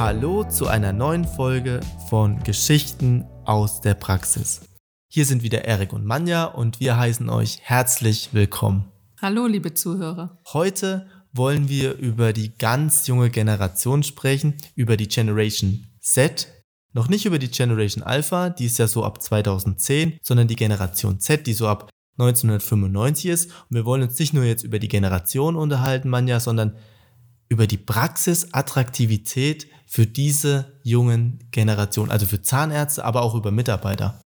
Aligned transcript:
Hallo 0.00 0.44
zu 0.44 0.66
einer 0.66 0.94
neuen 0.94 1.26
Folge 1.26 1.80
von 2.08 2.42
Geschichten 2.42 3.26
aus 3.44 3.82
der 3.82 3.92
Praxis. 3.92 4.62
Hier 5.08 5.26
sind 5.26 5.42
wieder 5.42 5.66
Erik 5.66 5.92
und 5.92 6.06
Manja 6.06 6.46
und 6.46 6.80
wir 6.80 6.96
heißen 6.96 7.28
euch 7.28 7.58
herzlich 7.60 8.30
willkommen. 8.32 8.90
Hallo, 9.20 9.46
liebe 9.46 9.74
Zuhörer. 9.74 10.38
Heute 10.54 11.06
wollen 11.34 11.68
wir 11.68 11.98
über 11.98 12.32
die 12.32 12.56
ganz 12.56 13.08
junge 13.08 13.28
Generation 13.28 14.02
sprechen, 14.02 14.54
über 14.74 14.96
die 14.96 15.06
Generation 15.06 15.84
Z. 16.00 16.48
Noch 16.94 17.10
nicht 17.10 17.26
über 17.26 17.38
die 17.38 17.50
Generation 17.50 18.02
Alpha, 18.02 18.48
die 18.48 18.64
ist 18.64 18.78
ja 18.78 18.86
so 18.86 19.04
ab 19.04 19.20
2010, 19.20 20.16
sondern 20.22 20.48
die 20.48 20.56
Generation 20.56 21.20
Z, 21.20 21.46
die 21.46 21.52
so 21.52 21.68
ab 21.68 21.90
1995 22.12 23.26
ist. 23.26 23.50
Und 23.68 23.76
wir 23.76 23.84
wollen 23.84 24.04
uns 24.04 24.18
nicht 24.18 24.32
nur 24.32 24.44
jetzt 24.44 24.64
über 24.64 24.78
die 24.78 24.88
Generation 24.88 25.56
unterhalten, 25.56 26.08
Manja, 26.08 26.40
sondern 26.40 26.78
über 27.50 27.66
die 27.66 27.76
Praxisattraktivität 27.76 29.66
für 29.86 30.06
diese 30.06 30.78
jungen 30.84 31.48
Generationen, 31.50 32.10
also 32.10 32.24
für 32.24 32.40
Zahnärzte, 32.40 33.04
aber 33.04 33.22
auch 33.22 33.34
über 33.34 33.50
Mitarbeiter. 33.50 34.22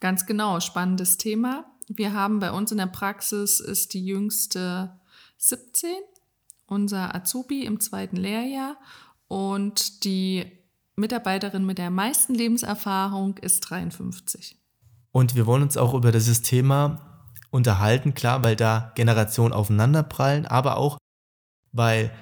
Ganz 0.00 0.26
genau, 0.26 0.58
spannendes 0.58 1.16
Thema. 1.16 1.64
Wir 1.88 2.12
haben 2.12 2.40
bei 2.40 2.50
uns 2.50 2.72
in 2.72 2.78
der 2.78 2.86
Praxis 2.86 3.60
ist 3.60 3.94
die 3.94 4.04
jüngste 4.04 4.98
17, 5.38 5.90
unser 6.66 7.14
Azubi 7.14 7.64
im 7.64 7.80
zweiten 7.80 8.16
Lehrjahr 8.16 8.76
und 9.28 10.04
die 10.04 10.50
Mitarbeiterin 10.96 11.64
mit 11.64 11.78
der 11.78 11.90
meisten 11.90 12.34
Lebenserfahrung 12.34 13.38
ist 13.38 13.60
53. 13.60 14.56
Und 15.12 15.36
wir 15.36 15.46
wollen 15.46 15.62
uns 15.62 15.76
auch 15.76 15.94
über 15.94 16.10
dieses 16.10 16.42
Thema 16.42 17.26
unterhalten, 17.50 18.14
klar, 18.14 18.42
weil 18.42 18.56
da 18.56 18.92
Generationen 18.96 19.52
aufeinanderprallen, 19.52 20.46
aber 20.46 20.76
auch, 20.76 20.98
weil 21.72 22.12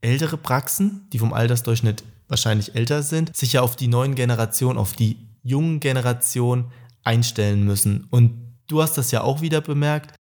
ältere 0.00 0.36
Praxen, 0.36 1.06
die 1.12 1.18
vom 1.18 1.32
Altersdurchschnitt 1.32 2.04
wahrscheinlich 2.28 2.74
älter 2.74 3.02
sind, 3.02 3.34
sich 3.36 3.54
ja 3.54 3.62
auf 3.62 3.76
die 3.76 3.88
neuen 3.88 4.14
Generationen, 4.14 4.78
auf 4.78 4.92
die 4.92 5.16
jungen 5.42 5.80
Generationen 5.80 6.70
einstellen 7.04 7.64
müssen. 7.64 8.06
Und 8.10 8.54
du 8.66 8.82
hast 8.82 8.98
das 8.98 9.10
ja 9.10 9.22
auch 9.22 9.40
wieder 9.40 9.60
bemerkt 9.60 10.14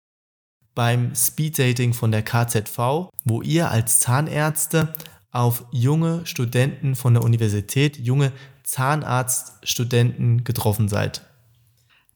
beim 0.74 1.14
Speeddating 1.14 1.94
von 1.94 2.12
der 2.12 2.22
KZV, 2.22 3.10
wo 3.24 3.42
ihr 3.42 3.70
als 3.70 3.98
Zahnärzte 4.00 4.94
auf 5.30 5.64
junge 5.72 6.24
Studenten 6.26 6.94
von 6.94 7.14
der 7.14 7.24
Universität, 7.24 7.98
junge 7.98 8.32
Zahnarztstudenten 8.62 10.44
getroffen 10.44 10.88
seid. 10.88 11.22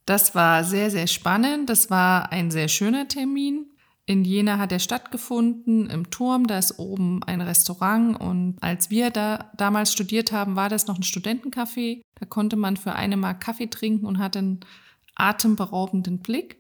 Das 0.07 0.35
war 0.35 0.65
sehr, 0.65 0.91
sehr 0.91 1.07
spannend. 1.07 1.71
Das 1.71 1.91
war 1.91 2.33
ein 2.33 2.51
sehr 2.51 2.69
schöner 2.69 3.09
Termin. 3.09 3.67
In 4.07 4.25
Jena 4.25 4.59
hat 4.59 4.73
er 4.73 4.81
stattgefunden, 4.81 5.89
im 5.89 6.11
Turm, 6.11 6.47
da 6.47 6.59
ist 6.59 6.79
oben 6.79 7.23
ein 7.25 7.41
Restaurant 7.41 8.21
und 8.21 8.57
als 8.61 8.91
wir 8.91 9.11
da 9.11 9.53
damals 9.57 9.93
studiert 9.93 10.33
haben, 10.33 10.57
war 10.57 10.69
das 10.69 10.87
noch 10.87 10.97
ein 10.97 11.05
Studentencafé. 11.05 12.03
Da 12.19 12.27
konnte 12.27 12.57
man 12.57 12.77
für 12.77 12.95
eine 12.95 13.17
Mark 13.17 13.41
Kaffee 13.41 13.69
trinken 13.69 14.07
und 14.07 14.19
hatte 14.19 14.41
einen 14.41 14.61
atemberaubenden 15.15 16.19
Blick. 16.19 16.57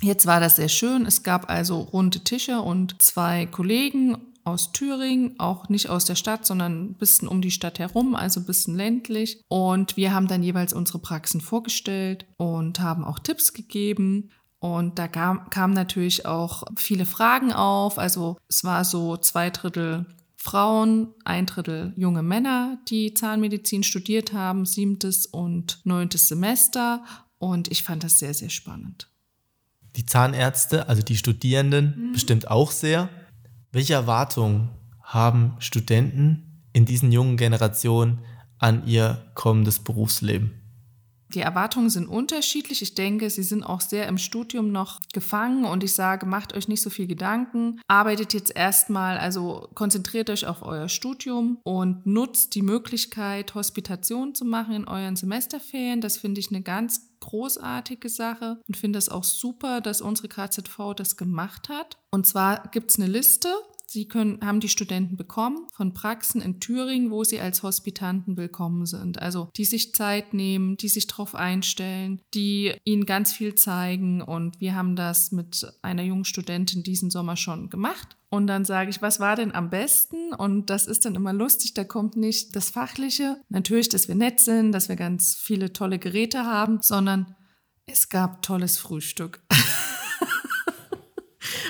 Jetzt 0.00 0.26
war 0.26 0.38
das 0.38 0.56
sehr 0.56 0.68
schön. 0.68 1.06
Es 1.06 1.24
gab 1.24 1.50
also 1.50 1.80
runde 1.80 2.20
Tische 2.20 2.60
und 2.60 3.02
zwei 3.02 3.46
Kollegen 3.46 4.16
aus 4.44 4.72
Thüringen, 4.72 5.38
auch 5.38 5.68
nicht 5.68 5.90
aus 5.90 6.04
der 6.04 6.14
Stadt, 6.14 6.46
sondern 6.46 6.84
ein 6.84 6.94
bisschen 6.94 7.28
um 7.28 7.42
die 7.42 7.50
Stadt 7.50 7.78
herum, 7.78 8.14
also 8.14 8.40
ein 8.40 8.46
bisschen 8.46 8.76
ländlich. 8.76 9.42
Und 9.48 9.96
wir 9.96 10.14
haben 10.14 10.28
dann 10.28 10.42
jeweils 10.42 10.72
unsere 10.72 11.00
Praxen 11.00 11.40
vorgestellt 11.40 12.26
und 12.36 12.80
haben 12.80 13.04
auch 13.04 13.18
Tipps 13.18 13.52
gegeben. 13.52 14.30
Und 14.60 14.98
da 14.98 15.06
kam, 15.06 15.48
kamen 15.50 15.74
natürlich 15.74 16.26
auch 16.26 16.64
viele 16.76 17.06
Fragen 17.06 17.52
auf. 17.52 17.98
Also 17.98 18.36
es 18.48 18.64
war 18.64 18.84
so 18.84 19.16
zwei 19.16 19.50
Drittel 19.50 20.06
Frauen, 20.36 21.08
ein 21.24 21.46
Drittel 21.46 21.92
junge 21.96 22.22
Männer, 22.22 22.78
die 22.88 23.12
Zahnmedizin 23.12 23.82
studiert 23.82 24.32
haben, 24.32 24.66
siebtes 24.66 25.26
und 25.26 25.80
neuntes 25.84 26.28
Semester. 26.28 27.04
Und 27.38 27.70
ich 27.70 27.82
fand 27.82 28.04
das 28.04 28.18
sehr, 28.18 28.34
sehr 28.34 28.50
spannend. 28.50 29.10
Die 29.96 30.06
Zahnärzte, 30.06 30.88
also 30.88 31.02
die 31.02 31.16
Studierenden, 31.16 31.94
mhm. 31.96 32.12
bestimmt 32.12 32.50
auch 32.50 32.70
sehr. 32.70 33.08
Welche 33.72 33.94
Erwartungen 33.94 34.70
haben 35.02 35.54
Studenten 35.58 36.62
in 36.72 36.84
diesen 36.84 37.10
jungen 37.10 37.36
Generationen 37.36 38.20
an 38.58 38.86
ihr 38.86 39.30
kommendes 39.34 39.80
Berufsleben? 39.80 40.57
Die 41.34 41.40
Erwartungen 41.40 41.90
sind 41.90 42.08
unterschiedlich. 42.08 42.82
Ich 42.82 42.94
denke, 42.94 43.28
sie 43.28 43.42
sind 43.42 43.62
auch 43.62 43.80
sehr 43.80 44.08
im 44.08 44.18
Studium 44.18 44.72
noch 44.72 45.00
gefangen 45.12 45.64
und 45.64 45.84
ich 45.84 45.92
sage, 45.92 46.26
macht 46.26 46.54
euch 46.54 46.68
nicht 46.68 46.82
so 46.82 46.90
viel 46.90 47.06
Gedanken. 47.06 47.80
Arbeitet 47.86 48.32
jetzt 48.32 48.56
erstmal, 48.56 49.18
also 49.18 49.68
konzentriert 49.74 50.30
euch 50.30 50.46
auf 50.46 50.62
euer 50.62 50.88
Studium 50.88 51.58
und 51.64 52.06
nutzt 52.06 52.54
die 52.54 52.62
Möglichkeit, 52.62 53.54
Hospitation 53.54 54.34
zu 54.34 54.44
machen 54.44 54.74
in 54.74 54.88
euren 54.88 55.16
Semesterferien. 55.16 56.00
Das 56.00 56.16
finde 56.16 56.40
ich 56.40 56.50
eine 56.50 56.62
ganz 56.62 57.08
großartige 57.20 58.08
Sache 58.08 58.60
und 58.66 58.76
finde 58.76 58.98
es 58.98 59.08
auch 59.08 59.24
super, 59.24 59.80
dass 59.80 60.00
unsere 60.00 60.28
KZV 60.28 60.94
das 60.96 61.16
gemacht 61.16 61.68
hat. 61.68 61.98
Und 62.10 62.26
zwar 62.26 62.68
gibt 62.68 62.90
es 62.90 62.98
eine 62.98 63.08
Liste 63.08 63.52
Sie 63.90 64.06
können, 64.06 64.38
haben 64.42 64.60
die 64.60 64.68
Studenten 64.68 65.16
bekommen 65.16 65.66
von 65.72 65.94
Praxen 65.94 66.42
in 66.42 66.60
Thüringen, 66.60 67.10
wo 67.10 67.24
sie 67.24 67.40
als 67.40 67.62
Hospitanten 67.62 68.36
willkommen 68.36 68.84
sind. 68.84 69.22
Also 69.22 69.48
die 69.56 69.64
sich 69.64 69.94
Zeit 69.94 70.34
nehmen, 70.34 70.76
die 70.76 70.88
sich 70.88 71.06
darauf 71.06 71.34
einstellen, 71.34 72.20
die 72.34 72.74
ihnen 72.84 73.06
ganz 73.06 73.32
viel 73.32 73.54
zeigen. 73.54 74.20
Und 74.20 74.60
wir 74.60 74.74
haben 74.74 74.94
das 74.94 75.32
mit 75.32 75.66
einer 75.80 76.02
jungen 76.02 76.26
Studentin 76.26 76.82
diesen 76.82 77.10
Sommer 77.10 77.38
schon 77.38 77.70
gemacht. 77.70 78.18
Und 78.28 78.46
dann 78.46 78.66
sage 78.66 78.90
ich, 78.90 79.00
was 79.00 79.20
war 79.20 79.36
denn 79.36 79.54
am 79.54 79.70
besten? 79.70 80.34
Und 80.34 80.68
das 80.68 80.86
ist 80.86 81.06
dann 81.06 81.14
immer 81.14 81.32
lustig, 81.32 81.72
da 81.72 81.84
kommt 81.84 82.14
nicht 82.14 82.54
das 82.56 82.68
Fachliche, 82.68 83.40
natürlich, 83.48 83.88
dass 83.88 84.06
wir 84.06 84.16
nett 84.16 84.40
sind, 84.40 84.72
dass 84.72 84.90
wir 84.90 84.96
ganz 84.96 85.34
viele 85.34 85.72
tolle 85.72 85.98
Geräte 85.98 86.44
haben, 86.44 86.80
sondern 86.82 87.34
es 87.86 88.10
gab 88.10 88.42
tolles 88.42 88.76
Frühstück. 88.76 89.40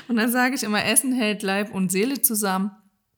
Und 0.08 0.16
dann 0.16 0.32
sage 0.32 0.54
ich 0.54 0.62
immer, 0.62 0.84
Essen 0.84 1.12
hält 1.12 1.42
Leib 1.42 1.74
und 1.74 1.92
Seele 1.92 2.20
zusammen. 2.22 2.70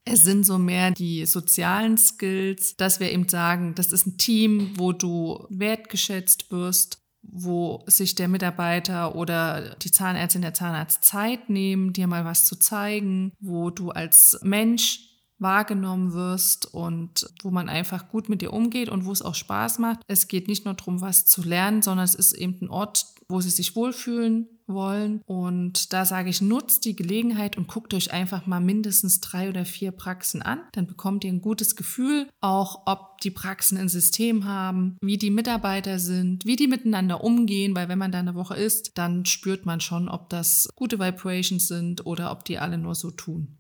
Es 0.05 0.25
sind 0.25 0.45
so 0.45 0.59
mehr 0.59 0.91
die 0.91 1.25
sozialen 1.27 1.99
Skills, 1.99 2.77
dass 2.77 3.01
wir 3.01 3.13
eben 3.13 3.29
sagen, 3.29 3.75
das 3.75 3.93
ist 3.93 4.07
ein 4.07 4.19
Team, 4.19 4.73
wo 4.77 4.93
du 4.93 5.47
wertgeschätzt 5.51 6.51
wirst, 6.51 6.99
wo 7.23 7.85
sich 7.87 8.15
der 8.15 8.29
Mitarbeiter 8.29 9.15
oder 9.15 9.77
die 9.77 9.91
Zahnärztin, 9.91 10.43
der 10.43 10.55
Zahnarzt 10.55 11.05
Zeit 11.05 11.51
nehmen, 11.51 11.93
dir 11.93 12.07
mal 12.07 12.25
was 12.25 12.47
zu 12.47 12.57
zeigen, 12.57 13.33
wo 13.41 13.71
du 13.71 13.91
als 13.91 14.41
Mensch 14.43 15.07
wahrgenommen 15.39 16.13
wirst 16.13 16.73
und 16.73 17.29
wo 17.43 17.51
man 17.51 17.69
einfach 17.69 18.09
gut 18.09 18.29
mit 18.29 18.43
dir 18.43 18.53
umgeht 18.53 18.89
und 18.89 19.05
wo 19.05 19.13
es 19.13 19.23
auch 19.23 19.35
Spaß 19.35 19.79
macht. 19.79 20.01
Es 20.07 20.29
geht 20.29 20.49
nicht 20.49 20.65
nur 20.65 20.75
darum, 20.75 21.01
was 21.01 21.25
zu 21.25 21.43
lernen, 21.43 21.83
sondern 21.83 22.05
es 22.05 22.15
ist 22.15 22.33
eben 22.33 22.59
ein 22.63 22.71
Ort, 22.71 23.07
wo 23.31 23.41
sie 23.41 23.51
sich 23.51 23.77
wohlfühlen 23.77 24.49
wollen. 24.67 25.23
Und 25.27 25.93
da 25.93 26.05
sage 26.05 26.31
ich, 26.31 26.41
nutzt 26.41 26.85
die 26.85 26.97
Gelegenheit 26.97 27.57
und 27.57 27.69
guckt 27.69 27.93
euch 27.95 28.13
einfach 28.13 28.47
mal 28.47 28.61
mindestens 28.61 29.21
drei 29.21 29.49
oder 29.49 29.65
vier 29.65 29.91
Praxen 29.93 30.43
an. 30.43 30.61
Dann 30.73 30.87
bekommt 30.87 31.25
ihr 31.25 31.33
ein 31.33 31.43
gutes 31.43 31.77
Gefühl, 31.77 32.29
auch 32.41 32.83
ob 32.87 33.21
die 33.21 33.31
Praxen 33.31 33.79
ein 33.79 33.89
System 33.89 34.45
haben, 34.45 34.97
wie 35.01 35.19
die 35.19 35.31
Mitarbeiter 35.31 35.99
sind, 35.99 36.45
wie 36.47 36.57
die 36.57 36.69
miteinander 36.69 37.23
umgehen, 37.23 37.75
weil 37.75 37.89
wenn 37.89 37.99
man 37.99 38.13
da 38.13 38.19
eine 38.19 38.35
Woche 38.35 38.57
ist, 38.57 38.93
dann 38.95 39.27
spürt 39.27 39.67
man 39.67 39.81
schon, 39.81 40.09
ob 40.09 40.29
das 40.31 40.69
gute 40.75 40.99
Vibrations 40.99 41.69
sind 41.69 42.07
oder 42.07 42.31
ob 42.31 42.45
die 42.45 42.59
alle 42.59 42.79
nur 42.79 42.95
so 42.95 43.11
tun. 43.11 43.60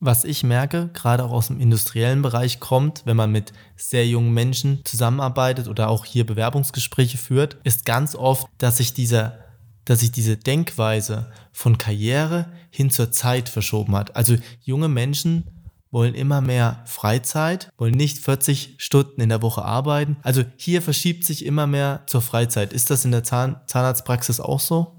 Was 0.00 0.24
ich 0.24 0.44
merke, 0.44 0.90
gerade 0.92 1.24
auch 1.24 1.32
aus 1.32 1.48
dem 1.48 1.60
industriellen 1.60 2.22
Bereich 2.22 2.60
kommt, 2.60 3.02
wenn 3.04 3.16
man 3.16 3.32
mit 3.32 3.52
sehr 3.76 4.06
jungen 4.06 4.32
Menschen 4.32 4.80
zusammenarbeitet 4.84 5.66
oder 5.66 5.88
auch 5.88 6.04
hier 6.04 6.24
Bewerbungsgespräche 6.24 7.18
führt, 7.18 7.56
ist 7.64 7.84
ganz 7.84 8.14
oft, 8.14 8.46
dass 8.58 8.76
sich 8.76 8.94
dieser 8.94 9.44
dass 9.88 10.00
sich 10.00 10.12
diese 10.12 10.36
Denkweise 10.36 11.32
von 11.50 11.78
Karriere 11.78 12.52
hin 12.68 12.90
zur 12.90 13.10
Zeit 13.10 13.48
verschoben 13.48 13.96
hat. 13.96 14.16
Also 14.16 14.36
junge 14.60 14.88
Menschen 14.88 15.44
wollen 15.90 16.14
immer 16.14 16.42
mehr 16.42 16.82
Freizeit, 16.84 17.70
wollen 17.78 17.94
nicht 17.94 18.18
40 18.18 18.74
Stunden 18.76 19.22
in 19.22 19.30
der 19.30 19.40
Woche 19.40 19.64
arbeiten. 19.64 20.18
Also 20.22 20.44
hier 20.56 20.82
verschiebt 20.82 21.24
sich 21.24 21.46
immer 21.46 21.66
mehr 21.66 22.02
zur 22.06 22.20
Freizeit. 22.20 22.74
Ist 22.74 22.90
das 22.90 23.06
in 23.06 23.12
der 23.12 23.24
Zahn 23.24 23.62
Zahnarztpraxis 23.66 24.40
auch 24.40 24.60
so? 24.60 24.97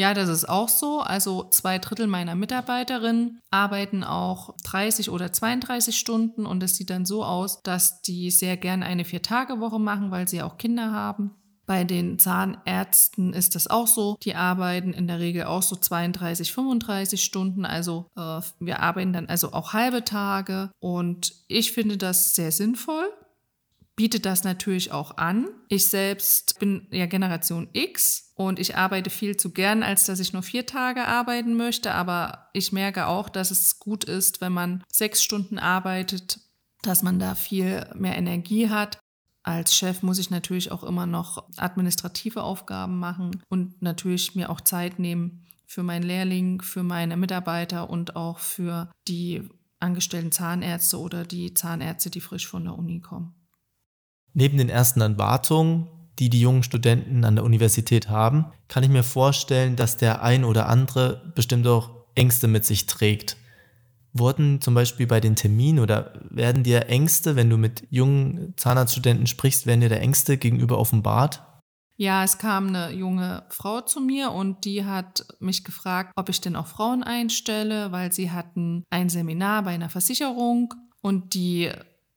Ja, 0.00 0.14
das 0.14 0.30
ist 0.30 0.48
auch 0.48 0.70
so. 0.70 1.00
Also 1.00 1.44
zwei 1.50 1.78
Drittel 1.78 2.06
meiner 2.06 2.34
Mitarbeiterinnen 2.34 3.38
arbeiten 3.50 4.02
auch 4.02 4.56
30 4.64 5.10
oder 5.10 5.30
32 5.30 5.94
Stunden 5.94 6.46
und 6.46 6.62
es 6.62 6.76
sieht 6.76 6.88
dann 6.88 7.04
so 7.04 7.22
aus, 7.22 7.60
dass 7.64 8.00
die 8.00 8.30
sehr 8.30 8.56
gern 8.56 8.82
eine 8.82 9.04
Vier-Tage-Woche 9.04 9.78
machen, 9.78 10.10
weil 10.10 10.26
sie 10.26 10.40
auch 10.40 10.56
Kinder 10.56 10.90
haben. 10.90 11.32
Bei 11.66 11.84
den 11.84 12.18
Zahnärzten 12.18 13.34
ist 13.34 13.54
das 13.54 13.66
auch 13.66 13.86
so. 13.86 14.16
Die 14.22 14.34
arbeiten 14.34 14.94
in 14.94 15.06
der 15.06 15.18
Regel 15.18 15.44
auch 15.44 15.62
so 15.62 15.76
32, 15.76 16.50
35 16.50 17.22
Stunden. 17.22 17.66
Also 17.66 18.06
äh, 18.16 18.40
wir 18.58 18.80
arbeiten 18.80 19.12
dann 19.12 19.26
also 19.26 19.52
auch 19.52 19.74
halbe 19.74 20.02
Tage 20.02 20.70
und 20.80 21.34
ich 21.46 21.72
finde 21.72 21.98
das 21.98 22.34
sehr 22.34 22.52
sinnvoll 22.52 23.04
bietet 24.00 24.24
das 24.24 24.44
natürlich 24.44 24.92
auch 24.92 25.18
an. 25.18 25.46
Ich 25.68 25.88
selbst 25.88 26.58
bin 26.58 26.86
ja 26.90 27.04
Generation 27.04 27.68
X 27.74 28.32
und 28.34 28.58
ich 28.58 28.74
arbeite 28.74 29.10
viel 29.10 29.36
zu 29.36 29.50
gern, 29.50 29.82
als 29.82 30.06
dass 30.06 30.20
ich 30.20 30.32
nur 30.32 30.42
vier 30.42 30.64
Tage 30.64 31.06
arbeiten 31.06 31.54
möchte. 31.54 31.92
Aber 31.92 32.48
ich 32.54 32.72
merke 32.72 33.08
auch, 33.08 33.28
dass 33.28 33.50
es 33.50 33.78
gut 33.78 34.04
ist, 34.04 34.40
wenn 34.40 34.54
man 34.54 34.82
sechs 34.90 35.22
Stunden 35.22 35.58
arbeitet, 35.58 36.40
dass 36.80 37.02
man 37.02 37.18
da 37.18 37.34
viel 37.34 37.86
mehr 37.94 38.16
Energie 38.16 38.70
hat. 38.70 38.98
Als 39.42 39.76
Chef 39.76 40.02
muss 40.02 40.18
ich 40.18 40.30
natürlich 40.30 40.72
auch 40.72 40.82
immer 40.82 41.04
noch 41.04 41.50
administrative 41.58 42.42
Aufgaben 42.42 42.98
machen 42.98 43.42
und 43.50 43.82
natürlich 43.82 44.34
mir 44.34 44.48
auch 44.48 44.62
Zeit 44.62 44.98
nehmen 44.98 45.46
für 45.66 45.82
meinen 45.82 46.04
Lehrling, 46.04 46.62
für 46.62 46.84
meine 46.84 47.18
Mitarbeiter 47.18 47.90
und 47.90 48.16
auch 48.16 48.38
für 48.38 48.90
die 49.08 49.46
angestellten 49.78 50.32
Zahnärzte 50.32 50.98
oder 50.98 51.24
die 51.24 51.52
Zahnärzte, 51.52 52.08
die 52.08 52.22
frisch 52.22 52.46
von 52.48 52.64
der 52.64 52.78
Uni 52.78 53.00
kommen. 53.00 53.34
Neben 54.34 54.58
den 54.58 54.68
ersten 54.68 55.00
Erwartungen, 55.00 55.88
die 56.18 56.30
die 56.30 56.40
jungen 56.40 56.62
Studenten 56.62 57.24
an 57.24 57.36
der 57.36 57.44
Universität 57.44 58.08
haben, 58.08 58.46
kann 58.68 58.82
ich 58.82 58.90
mir 58.90 59.02
vorstellen, 59.02 59.76
dass 59.76 59.96
der 59.96 60.22
ein 60.22 60.44
oder 60.44 60.68
andere 60.68 61.32
bestimmt 61.34 61.66
auch 61.66 61.90
Ängste 62.14 62.46
mit 62.46 62.64
sich 62.64 62.86
trägt. 62.86 63.36
Wurden 64.12 64.60
zum 64.60 64.74
Beispiel 64.74 65.06
bei 65.06 65.20
den 65.20 65.36
Terminen 65.36 65.78
oder 65.78 66.12
werden 66.30 66.64
dir 66.64 66.88
Ängste, 66.88 67.36
wenn 67.36 67.48
du 67.48 67.56
mit 67.56 67.86
jungen 67.90 68.54
Zahnarztstudenten 68.56 69.26
sprichst, 69.26 69.66
werden 69.66 69.80
dir 69.80 69.88
da 69.88 69.96
Ängste 69.96 70.36
gegenüber 70.36 70.78
offenbart? 70.78 71.42
Ja, 71.96 72.24
es 72.24 72.38
kam 72.38 72.68
eine 72.68 72.92
junge 72.92 73.44
Frau 73.50 73.82
zu 73.82 74.00
mir 74.00 74.32
und 74.32 74.64
die 74.64 74.84
hat 74.84 75.26
mich 75.38 75.64
gefragt, 75.64 76.12
ob 76.16 76.28
ich 76.28 76.40
denn 76.40 76.56
auch 76.56 76.66
Frauen 76.66 77.02
einstelle, 77.02 77.92
weil 77.92 78.10
sie 78.10 78.30
hatten 78.30 78.84
ein 78.90 79.10
Seminar 79.10 79.64
bei 79.64 79.72
einer 79.72 79.90
Versicherung 79.90 80.74
und 81.02 81.34
die 81.34 81.70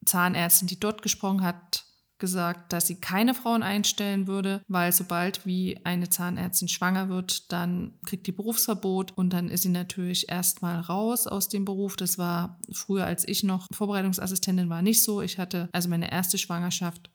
Zahnärztin, 0.05 0.67
die 0.67 0.79
dort 0.79 1.01
gesprochen 1.01 1.43
hat, 1.43 1.83
gesagt, 2.19 2.73
dass 2.73 2.87
sie 2.87 2.95
keine 2.95 3.33
Frauen 3.33 3.63
einstellen 3.63 4.27
würde, 4.27 4.61
weil 4.67 4.91
sobald 4.91 5.45
wie 5.45 5.79
eine 5.83 6.09
Zahnärztin 6.09 6.67
schwanger 6.67 7.09
wird, 7.09 7.51
dann 7.51 7.93
kriegt 8.05 8.27
die 8.27 8.31
Berufsverbot 8.31 9.11
und 9.17 9.31
dann 9.31 9.49
ist 9.49 9.63
sie 9.63 9.69
natürlich 9.69 10.29
erstmal 10.29 10.79
raus 10.79 11.27
aus 11.27 11.49
dem 11.49 11.65
Beruf. 11.65 11.95
Das 11.95 12.17
war 12.17 12.59
früher, 12.71 13.05
als 13.05 13.27
ich 13.27 13.43
noch 13.43 13.67
Vorbereitungsassistentin 13.73 14.69
war, 14.69 14.81
nicht 14.81 15.03
so. 15.03 15.21
Ich 15.21 15.37
hatte 15.37 15.69
also 15.71 15.89
meine 15.89 16.11
erste 16.11 16.37
Schwangerschaft 16.37 17.09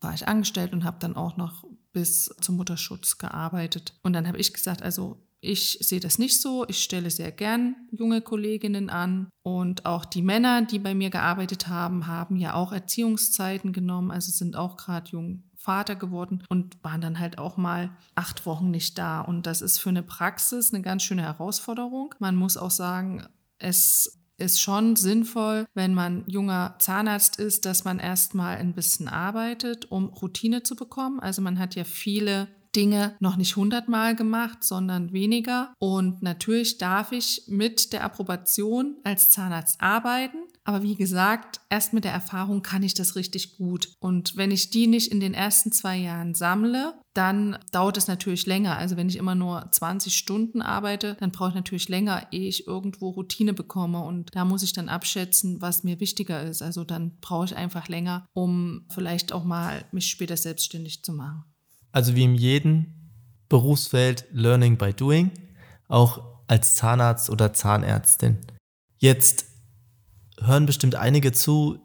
war 0.00 0.14
ich 0.14 0.28
angestellt 0.28 0.72
und 0.72 0.84
habe 0.84 0.98
dann 1.00 1.16
auch 1.16 1.36
noch 1.36 1.64
bis 1.92 2.34
zum 2.40 2.56
Mutterschutz 2.56 3.18
gearbeitet. 3.18 3.94
Und 4.02 4.12
dann 4.12 4.26
habe 4.26 4.38
ich 4.38 4.52
gesagt, 4.52 4.82
also 4.82 5.22
ich 5.44 5.78
sehe 5.80 5.98
das 5.98 6.18
nicht 6.18 6.40
so. 6.40 6.64
Ich 6.68 6.84
stelle 6.84 7.10
sehr 7.10 7.32
gern 7.32 7.74
junge 7.90 8.22
Kolleginnen 8.22 8.90
an. 8.90 9.28
Und 9.42 9.84
auch 9.86 10.04
die 10.04 10.22
Männer, 10.22 10.62
die 10.62 10.78
bei 10.78 10.94
mir 10.94 11.10
gearbeitet 11.10 11.66
haben, 11.66 12.06
haben 12.06 12.36
ja 12.36 12.54
auch 12.54 12.72
Erziehungszeiten 12.72 13.72
genommen, 13.72 14.12
also 14.12 14.30
sind 14.30 14.54
auch 14.54 14.76
gerade 14.76 15.10
jung 15.10 15.42
Vater 15.56 15.96
geworden 15.96 16.44
und 16.48 16.82
waren 16.84 17.00
dann 17.00 17.18
halt 17.18 17.38
auch 17.38 17.56
mal 17.56 17.90
acht 18.14 18.46
Wochen 18.46 18.70
nicht 18.70 18.98
da. 18.98 19.20
Und 19.20 19.46
das 19.46 19.62
ist 19.62 19.78
für 19.78 19.88
eine 19.88 20.04
Praxis 20.04 20.72
eine 20.72 20.82
ganz 20.82 21.02
schöne 21.02 21.22
Herausforderung. 21.22 22.14
Man 22.20 22.36
muss 22.36 22.56
auch 22.56 22.70
sagen, 22.70 23.26
es 23.58 24.20
ist 24.38 24.60
schon 24.60 24.94
sinnvoll, 24.94 25.66
wenn 25.74 25.92
man 25.92 26.24
junger 26.28 26.76
Zahnarzt 26.78 27.38
ist, 27.40 27.66
dass 27.66 27.84
man 27.84 27.98
erstmal 27.98 28.58
ein 28.58 28.74
bisschen 28.74 29.08
arbeitet, 29.08 29.90
um 29.90 30.06
Routine 30.06 30.62
zu 30.62 30.76
bekommen. 30.76 31.18
Also 31.18 31.42
man 31.42 31.58
hat 31.58 31.74
ja 31.74 31.84
viele 31.84 32.48
Dinge 32.74 33.16
noch 33.20 33.36
nicht 33.36 33.56
hundertmal 33.56 34.16
gemacht, 34.16 34.64
sondern 34.64 35.12
weniger. 35.12 35.74
Und 35.78 36.22
natürlich 36.22 36.78
darf 36.78 37.12
ich 37.12 37.44
mit 37.46 37.92
der 37.92 38.04
Approbation 38.04 38.96
als 39.04 39.30
Zahnarzt 39.30 39.80
arbeiten. 39.80 40.38
Aber 40.64 40.82
wie 40.82 40.94
gesagt, 40.94 41.60
erst 41.70 41.92
mit 41.92 42.04
der 42.04 42.12
Erfahrung 42.12 42.62
kann 42.62 42.84
ich 42.84 42.94
das 42.94 43.16
richtig 43.16 43.56
gut. 43.56 43.96
Und 43.98 44.36
wenn 44.36 44.52
ich 44.52 44.70
die 44.70 44.86
nicht 44.86 45.10
in 45.10 45.18
den 45.18 45.34
ersten 45.34 45.72
zwei 45.72 45.96
Jahren 45.96 46.34
sammle, 46.34 46.94
dann 47.14 47.58
dauert 47.72 47.96
es 47.96 48.06
natürlich 48.06 48.46
länger. 48.46 48.76
Also 48.78 48.96
wenn 48.96 49.08
ich 49.08 49.16
immer 49.16 49.34
nur 49.34 49.66
20 49.70 50.14
Stunden 50.14 50.62
arbeite, 50.62 51.16
dann 51.18 51.32
brauche 51.32 51.50
ich 51.50 51.54
natürlich 51.56 51.88
länger, 51.88 52.28
ehe 52.30 52.48
ich 52.48 52.68
irgendwo 52.68 53.10
Routine 53.10 53.54
bekomme. 53.54 54.02
Und 54.04 54.30
da 54.34 54.44
muss 54.44 54.62
ich 54.62 54.72
dann 54.72 54.88
abschätzen, 54.88 55.60
was 55.60 55.82
mir 55.82 55.98
wichtiger 55.98 56.42
ist. 56.42 56.62
Also 56.62 56.84
dann 56.84 57.18
brauche 57.20 57.46
ich 57.46 57.56
einfach 57.56 57.88
länger, 57.88 58.26
um 58.32 58.86
vielleicht 58.88 59.32
auch 59.32 59.44
mal 59.44 59.84
mich 59.90 60.06
später 60.06 60.36
selbstständig 60.36 61.02
zu 61.02 61.12
machen. 61.12 61.44
Also 61.92 62.16
wie 62.16 62.24
in 62.24 62.34
jedem 62.34 62.86
Berufsfeld 63.48 64.26
Learning 64.32 64.78
by 64.78 64.92
Doing, 64.92 65.30
auch 65.88 66.22
als 66.46 66.74
Zahnarzt 66.74 67.30
oder 67.30 67.52
Zahnärztin. 67.52 68.38
Jetzt 68.98 69.46
hören 70.40 70.66
bestimmt 70.66 70.94
einige 70.94 71.32
zu, 71.32 71.78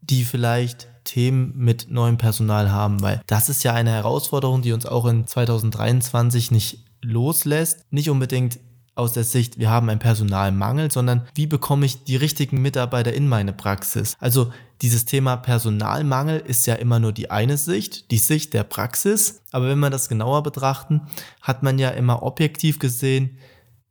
die 0.00 0.24
vielleicht 0.24 0.88
Themen 1.04 1.52
mit 1.56 1.90
neuem 1.90 2.18
Personal 2.18 2.70
haben, 2.70 3.02
weil 3.02 3.20
das 3.26 3.48
ist 3.48 3.62
ja 3.62 3.74
eine 3.74 3.90
Herausforderung, 3.90 4.62
die 4.62 4.72
uns 4.72 4.86
auch 4.86 5.06
in 5.06 5.26
2023 5.26 6.50
nicht 6.50 6.84
loslässt. 7.02 7.84
Nicht 7.90 8.10
unbedingt 8.10 8.60
aus 9.00 9.14
der 9.14 9.24
Sicht, 9.24 9.58
wir 9.58 9.70
haben 9.70 9.88
einen 9.88 9.98
Personalmangel, 9.98 10.92
sondern 10.92 11.26
wie 11.34 11.46
bekomme 11.46 11.86
ich 11.86 12.04
die 12.04 12.16
richtigen 12.16 12.60
Mitarbeiter 12.60 13.12
in 13.12 13.26
meine 13.26 13.52
Praxis? 13.52 14.14
Also 14.20 14.52
dieses 14.82 15.06
Thema 15.06 15.36
Personalmangel 15.36 16.38
ist 16.38 16.66
ja 16.66 16.74
immer 16.74 17.00
nur 17.00 17.12
die 17.12 17.30
eine 17.30 17.56
Sicht, 17.56 18.10
die 18.10 18.18
Sicht 18.18 18.52
der 18.52 18.62
Praxis. 18.62 19.40
Aber 19.52 19.68
wenn 19.68 19.78
wir 19.78 19.90
das 19.90 20.08
genauer 20.08 20.42
betrachten, 20.42 21.02
hat 21.40 21.62
man 21.62 21.78
ja 21.78 21.90
immer 21.90 22.22
objektiv 22.22 22.78
gesehen 22.78 23.38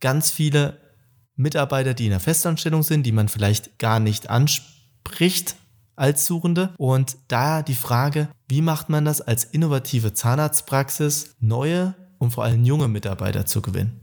ganz 0.00 0.30
viele 0.30 0.78
Mitarbeiter, 1.36 1.92
die 1.92 2.04
in 2.04 2.10
der 2.10 2.20
Festanstellung 2.20 2.82
sind, 2.82 3.04
die 3.04 3.12
man 3.12 3.28
vielleicht 3.28 3.78
gar 3.78 3.98
nicht 3.98 4.30
anspricht 4.30 5.56
als 5.96 6.24
Suchende. 6.26 6.72
Und 6.76 7.16
da 7.28 7.62
die 7.62 7.74
Frage, 7.74 8.28
wie 8.48 8.62
macht 8.62 8.88
man 8.88 9.04
das 9.04 9.20
als 9.20 9.44
innovative 9.44 10.12
Zahnarztpraxis, 10.12 11.34
neue 11.40 11.94
und 12.18 12.30
vor 12.30 12.44
allem 12.44 12.64
junge 12.64 12.88
Mitarbeiter 12.88 13.44
zu 13.44 13.60
gewinnen? 13.60 13.99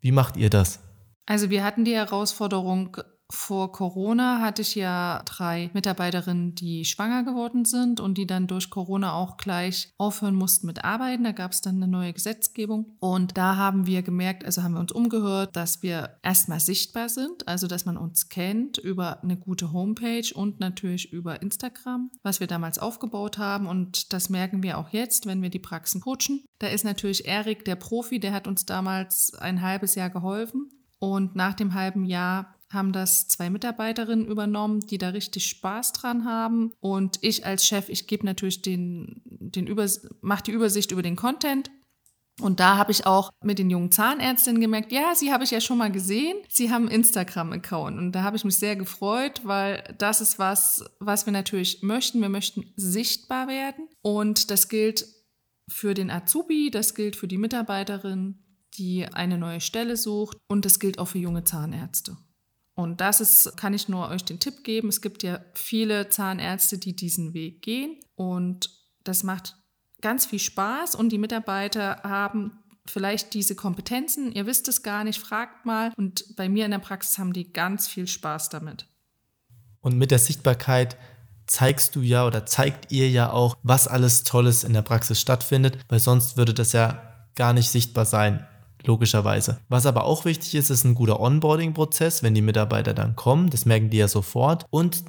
Wie 0.00 0.12
macht 0.12 0.36
ihr 0.36 0.50
das? 0.50 0.80
Also 1.26 1.50
wir 1.50 1.62
hatten 1.64 1.84
die 1.84 1.94
Herausforderung, 1.94 2.96
vor 3.30 3.72
Corona 3.72 4.40
hatte 4.40 4.62
ich 4.62 4.74
ja 4.74 5.22
drei 5.26 5.70
Mitarbeiterinnen, 5.74 6.54
die 6.54 6.86
schwanger 6.86 7.24
geworden 7.24 7.66
sind 7.66 8.00
und 8.00 8.16
die 8.16 8.26
dann 8.26 8.46
durch 8.46 8.70
Corona 8.70 9.12
auch 9.12 9.36
gleich 9.36 9.92
aufhören 9.98 10.34
mussten 10.34 10.66
mit 10.66 10.82
Arbeiten. 10.82 11.24
Da 11.24 11.32
gab 11.32 11.52
es 11.52 11.60
dann 11.60 11.76
eine 11.76 11.88
neue 11.88 12.14
Gesetzgebung. 12.14 12.96
Und 13.00 13.36
da 13.36 13.56
haben 13.56 13.86
wir 13.86 14.02
gemerkt, 14.02 14.46
also 14.46 14.62
haben 14.62 14.72
wir 14.72 14.80
uns 14.80 14.92
umgehört, 14.92 15.56
dass 15.56 15.82
wir 15.82 16.18
erstmal 16.22 16.60
sichtbar 16.60 17.10
sind, 17.10 17.46
also 17.46 17.66
dass 17.66 17.84
man 17.84 17.98
uns 17.98 18.30
kennt 18.30 18.78
über 18.78 19.22
eine 19.22 19.36
gute 19.36 19.72
Homepage 19.72 20.32
und 20.34 20.58
natürlich 20.58 21.12
über 21.12 21.42
Instagram, 21.42 22.10
was 22.22 22.40
wir 22.40 22.46
damals 22.46 22.78
aufgebaut 22.78 23.36
haben. 23.36 23.66
Und 23.66 24.14
das 24.14 24.30
merken 24.30 24.62
wir 24.62 24.78
auch 24.78 24.88
jetzt, 24.88 25.26
wenn 25.26 25.42
wir 25.42 25.50
die 25.50 25.58
Praxen 25.58 26.00
coachen. 26.00 26.44
Da 26.60 26.68
ist 26.68 26.84
natürlich 26.84 27.26
Erik, 27.26 27.66
der 27.66 27.76
Profi, 27.76 28.20
der 28.20 28.32
hat 28.32 28.48
uns 28.48 28.64
damals 28.64 29.34
ein 29.34 29.60
halbes 29.60 29.96
Jahr 29.96 30.08
geholfen. 30.08 30.70
Und 31.00 31.36
nach 31.36 31.54
dem 31.54 31.74
halben 31.74 32.04
Jahr 32.04 32.57
haben 32.70 32.92
das 32.92 33.28
zwei 33.28 33.50
Mitarbeiterinnen 33.50 34.26
übernommen, 34.26 34.80
die 34.80 34.98
da 34.98 35.10
richtig 35.10 35.46
Spaß 35.46 35.92
dran 35.92 36.24
haben. 36.24 36.72
Und 36.80 37.18
ich 37.22 37.46
als 37.46 37.66
Chef, 37.66 37.88
ich 37.88 38.06
gebe 38.06 38.26
natürlich 38.26 38.62
den, 38.62 39.22
den 39.24 39.66
Übers 39.66 40.06
mache 40.20 40.44
die 40.44 40.52
Übersicht 40.52 40.92
über 40.92 41.02
den 41.02 41.16
Content. 41.16 41.70
Und 42.40 42.60
da 42.60 42.76
habe 42.76 42.92
ich 42.92 43.04
auch 43.04 43.30
mit 43.42 43.58
den 43.58 43.68
jungen 43.68 43.90
Zahnärztinnen 43.90 44.60
gemerkt, 44.60 44.92
ja, 44.92 45.14
sie 45.14 45.32
habe 45.32 45.42
ich 45.42 45.50
ja 45.50 45.60
schon 45.60 45.78
mal 45.78 45.90
gesehen. 45.90 46.36
Sie 46.48 46.70
haben 46.70 46.82
einen 46.82 46.96
Instagram-Account. 46.96 47.98
Und 47.98 48.12
da 48.12 48.22
habe 48.22 48.36
ich 48.36 48.44
mich 48.44 48.58
sehr 48.58 48.76
gefreut, 48.76 49.40
weil 49.44 49.82
das 49.98 50.20
ist 50.20 50.38
was, 50.38 50.84
was 51.00 51.26
wir 51.26 51.32
natürlich 51.32 51.82
möchten. 51.82 52.20
Wir 52.20 52.28
möchten 52.28 52.72
sichtbar 52.76 53.48
werden. 53.48 53.88
Und 54.02 54.50
das 54.50 54.68
gilt 54.68 55.06
für 55.68 55.94
den 55.94 56.10
Azubi, 56.10 56.70
das 56.70 56.94
gilt 56.94 57.16
für 57.16 57.28
die 57.28 57.38
Mitarbeiterin, 57.38 58.38
die 58.74 59.06
eine 59.06 59.36
neue 59.36 59.60
Stelle 59.60 59.96
sucht. 59.96 60.36
Und 60.46 60.64
das 60.64 60.78
gilt 60.78 60.98
auch 60.98 61.08
für 61.08 61.18
junge 61.18 61.42
Zahnärzte. 61.42 62.16
Und 62.78 63.00
das 63.00 63.20
ist, 63.20 63.56
kann 63.56 63.74
ich 63.74 63.88
nur 63.88 64.08
euch 64.08 64.24
den 64.24 64.38
Tipp 64.38 64.62
geben. 64.62 64.86
Es 64.86 65.00
gibt 65.00 65.24
ja 65.24 65.40
viele 65.52 66.10
Zahnärzte, 66.10 66.78
die 66.78 66.94
diesen 66.94 67.34
Weg 67.34 67.60
gehen. 67.60 67.96
Und 68.14 68.70
das 69.02 69.24
macht 69.24 69.56
ganz 70.00 70.26
viel 70.26 70.38
Spaß. 70.38 70.94
Und 70.94 71.08
die 71.08 71.18
Mitarbeiter 71.18 72.00
haben 72.04 72.52
vielleicht 72.86 73.34
diese 73.34 73.56
Kompetenzen. 73.56 74.30
Ihr 74.30 74.46
wisst 74.46 74.68
es 74.68 74.84
gar 74.84 75.02
nicht, 75.02 75.18
fragt 75.18 75.66
mal. 75.66 75.92
Und 75.96 76.36
bei 76.36 76.48
mir 76.48 76.66
in 76.66 76.70
der 76.70 76.78
Praxis 76.78 77.18
haben 77.18 77.32
die 77.32 77.52
ganz 77.52 77.88
viel 77.88 78.06
Spaß 78.06 78.48
damit. 78.50 78.86
Und 79.80 79.98
mit 79.98 80.12
der 80.12 80.20
Sichtbarkeit 80.20 80.96
zeigst 81.48 81.96
du 81.96 82.00
ja 82.00 82.28
oder 82.28 82.46
zeigt 82.46 82.92
ihr 82.92 83.10
ja 83.10 83.32
auch, 83.32 83.56
was 83.64 83.88
alles 83.88 84.22
Tolles 84.22 84.62
in 84.62 84.72
der 84.72 84.82
Praxis 84.82 85.20
stattfindet, 85.20 85.78
weil 85.88 85.98
sonst 85.98 86.36
würde 86.36 86.54
das 86.54 86.72
ja 86.74 87.26
gar 87.34 87.52
nicht 87.54 87.70
sichtbar 87.70 88.06
sein 88.06 88.46
logischerweise. 88.84 89.58
Was 89.68 89.86
aber 89.86 90.04
auch 90.04 90.24
wichtig 90.24 90.54
ist, 90.54 90.70
ist 90.70 90.84
ein 90.84 90.94
guter 90.94 91.20
Onboarding-Prozess, 91.20 92.22
wenn 92.22 92.34
die 92.34 92.42
Mitarbeiter 92.42 92.94
dann 92.94 93.16
kommen. 93.16 93.50
Das 93.50 93.66
merken 93.66 93.90
die 93.90 93.98
ja 93.98 94.08
sofort. 94.08 94.64
Und 94.70 95.04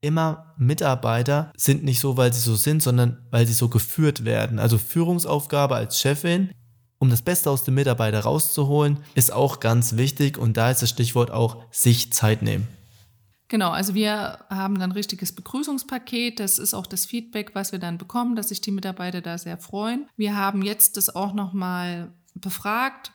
immer 0.00 0.54
Mitarbeiter 0.56 1.52
sind 1.56 1.84
nicht 1.84 2.00
so, 2.00 2.16
weil 2.16 2.32
sie 2.32 2.40
so 2.40 2.54
sind, 2.54 2.82
sondern 2.82 3.26
weil 3.30 3.46
sie 3.46 3.52
so 3.52 3.68
geführt 3.68 4.24
werden. 4.24 4.58
Also 4.58 4.78
Führungsaufgabe 4.78 5.74
als 5.74 6.00
Chefin, 6.00 6.50
um 6.98 7.10
das 7.10 7.22
Beste 7.22 7.50
aus 7.50 7.64
dem 7.64 7.74
Mitarbeiter 7.74 8.20
rauszuholen, 8.20 8.98
ist 9.14 9.32
auch 9.32 9.60
ganz 9.60 9.96
wichtig. 9.96 10.38
Und 10.38 10.56
da 10.56 10.70
ist 10.70 10.82
das 10.82 10.90
Stichwort 10.90 11.30
auch 11.30 11.56
sich 11.70 12.12
Zeit 12.12 12.42
nehmen. 12.42 12.68
Genau, 13.50 13.70
also 13.70 13.94
wir 13.94 14.40
haben 14.50 14.74
dann 14.74 14.90
ein 14.90 14.92
richtiges 14.92 15.34
Begrüßungspaket. 15.34 16.38
Das 16.38 16.58
ist 16.58 16.74
auch 16.74 16.86
das 16.86 17.06
Feedback, 17.06 17.54
was 17.54 17.72
wir 17.72 17.78
dann 17.78 17.96
bekommen, 17.96 18.36
dass 18.36 18.50
sich 18.50 18.60
die 18.60 18.70
Mitarbeiter 18.70 19.22
da 19.22 19.38
sehr 19.38 19.56
freuen. 19.56 20.06
Wir 20.16 20.36
haben 20.36 20.60
jetzt 20.62 20.98
das 20.98 21.14
auch 21.14 21.32
nochmal 21.32 22.12
befragt 22.40 23.12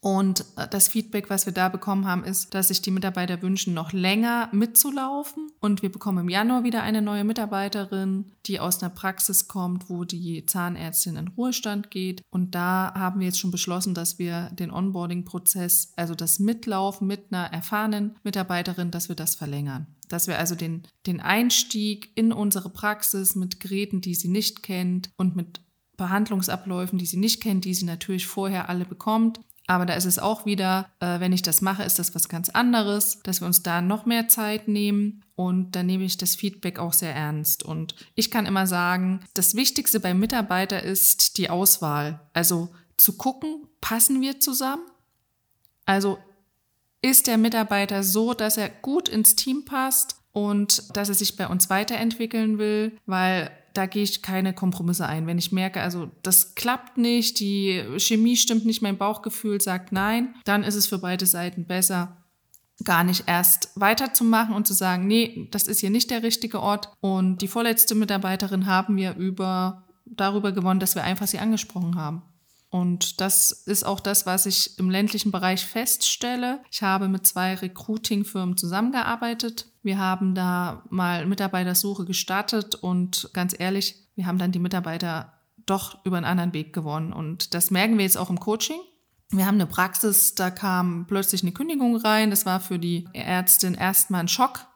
Und 0.00 0.44
äh, 0.56 0.68
das 0.68 0.88
Feedback, 0.88 1.28
was 1.28 1.46
wir 1.46 1.52
da 1.52 1.68
bekommen 1.68 2.06
haben, 2.06 2.22
ist, 2.22 2.54
dass 2.54 2.68
sich 2.68 2.80
die 2.80 2.92
Mitarbeiter 2.92 3.42
wünschen, 3.42 3.74
noch 3.74 3.92
länger 3.92 4.48
mitzulaufen. 4.52 5.50
Und 5.60 5.82
wir 5.82 5.90
bekommen 5.90 6.18
im 6.18 6.28
Januar 6.28 6.62
wieder 6.62 6.82
eine 6.82 7.02
neue 7.02 7.24
Mitarbeiterin, 7.24 8.30
die 8.46 8.60
aus 8.60 8.80
einer 8.80 8.90
Praxis 8.90 9.48
kommt, 9.48 9.90
wo 9.90 10.04
die 10.04 10.46
Zahnärztin 10.46 11.16
in 11.16 11.28
Ruhestand 11.28 11.90
geht. 11.90 12.22
Und 12.30 12.54
da 12.54 12.94
haben 12.94 13.18
wir 13.18 13.26
jetzt 13.26 13.40
schon 13.40 13.50
beschlossen, 13.50 13.94
dass 13.94 14.20
wir 14.20 14.50
den 14.50 14.70
Onboarding-Prozess, 14.70 15.94
also 15.96 16.14
das 16.14 16.38
Mitlaufen 16.38 17.08
mit 17.08 17.32
einer 17.32 17.52
erfahrenen 17.52 18.16
Mitarbeiterin, 18.22 18.92
dass 18.92 19.08
wir 19.08 19.16
das 19.16 19.34
verlängern. 19.34 19.88
Dass 20.08 20.28
wir 20.28 20.38
also 20.38 20.54
den, 20.54 20.84
den 21.06 21.20
Einstieg 21.20 22.12
in 22.14 22.32
unsere 22.32 22.70
Praxis 22.70 23.34
mit 23.34 23.58
Geräten, 23.58 24.00
die 24.00 24.14
sie 24.14 24.28
nicht 24.28 24.62
kennt 24.62 25.10
und 25.16 25.34
mit 25.34 25.60
Behandlungsabläufen, 25.98 26.98
die 26.98 27.04
sie 27.04 27.18
nicht 27.18 27.42
kennt, 27.42 27.66
die 27.66 27.74
sie 27.74 27.84
natürlich 27.84 28.26
vorher 28.26 28.70
alle 28.70 28.86
bekommt, 28.86 29.40
aber 29.70 29.84
da 29.84 29.92
ist 29.92 30.06
es 30.06 30.18
auch 30.18 30.46
wieder, 30.46 30.88
äh, 30.98 31.20
wenn 31.20 31.32
ich 31.32 31.42
das 31.42 31.60
mache, 31.60 31.82
ist 31.82 31.98
das 31.98 32.14
was 32.14 32.30
ganz 32.30 32.48
anderes, 32.48 33.20
dass 33.22 33.42
wir 33.42 33.46
uns 33.46 33.62
da 33.62 33.82
noch 33.82 34.06
mehr 34.06 34.26
Zeit 34.26 34.66
nehmen. 34.66 35.22
Und 35.36 35.76
da 35.76 35.82
nehme 35.82 36.04
ich 36.04 36.16
das 36.16 36.34
Feedback 36.34 36.78
auch 36.78 36.94
sehr 36.94 37.14
ernst. 37.14 37.62
Und 37.62 37.94
ich 38.14 38.30
kann 38.30 38.46
immer 38.46 38.66
sagen, 38.66 39.20
das 39.34 39.54
Wichtigste 39.54 40.00
beim 40.00 40.18
Mitarbeiter 40.18 40.82
ist 40.82 41.36
die 41.36 41.50
Auswahl. 41.50 42.18
Also 42.32 42.70
zu 42.96 43.18
gucken, 43.18 43.66
passen 43.82 44.22
wir 44.22 44.40
zusammen? 44.40 44.86
Also 45.84 46.18
ist 47.02 47.26
der 47.26 47.36
Mitarbeiter 47.36 48.02
so, 48.02 48.32
dass 48.32 48.56
er 48.56 48.70
gut 48.70 49.10
ins 49.10 49.36
Team 49.36 49.66
passt 49.66 50.16
und 50.32 50.96
dass 50.96 51.10
er 51.10 51.14
sich 51.14 51.36
bei 51.36 51.46
uns 51.46 51.68
weiterentwickeln 51.68 52.56
will? 52.56 52.96
Weil 53.04 53.50
da 53.74 53.86
gehe 53.86 54.02
ich 54.02 54.22
keine 54.22 54.52
Kompromisse 54.52 55.06
ein. 55.06 55.26
Wenn 55.26 55.38
ich 55.38 55.52
merke, 55.52 55.80
also 55.80 56.10
das 56.22 56.54
klappt 56.54 56.98
nicht, 56.98 57.40
die 57.40 57.82
Chemie 57.98 58.36
stimmt 58.36 58.66
nicht, 58.66 58.82
mein 58.82 58.98
Bauchgefühl 58.98 59.60
sagt 59.60 59.92
nein, 59.92 60.34
dann 60.44 60.64
ist 60.64 60.74
es 60.74 60.86
für 60.86 60.98
beide 60.98 61.26
Seiten 61.26 61.66
besser, 61.66 62.16
gar 62.84 63.04
nicht 63.04 63.24
erst 63.26 63.70
weiterzumachen 63.74 64.54
und 64.54 64.66
zu 64.66 64.74
sagen, 64.74 65.06
nee, 65.06 65.48
das 65.50 65.66
ist 65.66 65.80
hier 65.80 65.90
nicht 65.90 66.10
der 66.10 66.22
richtige 66.22 66.60
Ort. 66.60 66.90
Und 67.00 67.38
die 67.42 67.48
vorletzte 67.48 67.94
Mitarbeiterin 67.94 68.66
haben 68.66 68.96
wir 68.96 69.16
über, 69.16 69.84
darüber 70.06 70.52
gewonnen, 70.52 70.80
dass 70.80 70.94
wir 70.94 71.04
einfach 71.04 71.26
sie 71.26 71.38
angesprochen 71.38 71.96
haben. 71.96 72.22
Und 72.70 73.20
das 73.20 73.50
ist 73.50 73.84
auch 73.84 74.00
das, 74.00 74.26
was 74.26 74.44
ich 74.44 74.78
im 74.78 74.90
ländlichen 74.90 75.30
Bereich 75.30 75.64
feststelle. 75.64 76.60
Ich 76.70 76.82
habe 76.82 77.08
mit 77.08 77.26
zwei 77.26 77.54
Recruiting-Firmen 77.54 78.56
zusammengearbeitet. 78.56 79.66
Wir 79.82 79.98
haben 79.98 80.34
da 80.34 80.82
mal 80.90 81.24
Mitarbeitersuche 81.26 82.04
gestartet 82.04 82.74
und 82.74 83.30
ganz 83.32 83.54
ehrlich, 83.58 84.06
wir 84.16 84.26
haben 84.26 84.38
dann 84.38 84.52
die 84.52 84.58
Mitarbeiter 84.58 85.32
doch 85.64 86.04
über 86.04 86.18
einen 86.18 86.26
anderen 86.26 86.52
Weg 86.52 86.72
gewonnen. 86.72 87.12
Und 87.12 87.54
das 87.54 87.70
merken 87.70 87.96
wir 87.96 88.04
jetzt 88.04 88.18
auch 88.18 88.30
im 88.30 88.40
Coaching. 88.40 88.80
Wir 89.30 89.46
haben 89.46 89.56
eine 89.56 89.66
Praxis, 89.66 90.34
da 90.34 90.50
kam 90.50 91.06
plötzlich 91.06 91.42
eine 91.42 91.52
Kündigung 91.52 91.96
rein. 91.96 92.30
Das 92.30 92.46
war 92.46 92.60
für 92.60 92.78
die 92.78 93.06
Ärztin 93.12 93.74
erstmal 93.74 94.20
ein 94.20 94.28
Schock. 94.28 94.66